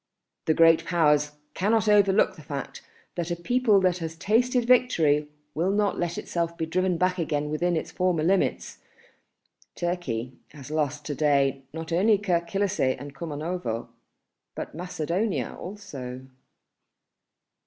[0.45, 2.81] The Great Powers cannot overlook the fact
[3.13, 7.51] that a people that has tasted victory will not let itself be driven back again
[7.51, 8.79] within its former limits.
[9.75, 13.89] Turkey has lost to day not only Kirk Kilisseh and Kumanovo,
[14.55, 16.25] but Macedonia also."